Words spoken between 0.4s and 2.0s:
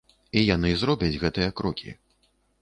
яны зробяць гэтыя крокі.